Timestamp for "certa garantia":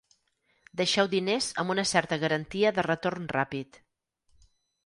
1.91-2.73